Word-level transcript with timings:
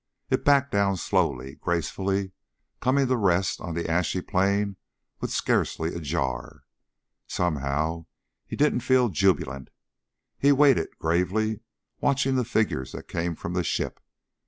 It 0.31 0.43
backed 0.43 0.71
down 0.71 0.97
slowly, 0.97 1.57
gracefully, 1.57 2.31
coming 2.79 3.05
to 3.05 3.15
rest 3.15 3.61
on 3.61 3.75
the 3.75 3.87
ashy 3.87 4.19
plain 4.19 4.77
with 5.19 5.29
scarcely 5.29 5.93
a 5.93 5.99
jar. 5.99 6.63
Somehow 7.27 8.07
he 8.47 8.55
didn't 8.55 8.79
feel 8.79 9.09
jubilant. 9.09 9.69
He 10.39 10.51
waited, 10.51 10.87
gravely, 10.97 11.59
watching 11.99 12.33
the 12.33 12.43
figures 12.43 12.93
that 12.93 13.07
came 13.07 13.35
from 13.35 13.53
the 13.53 13.63
ship. 13.63 13.99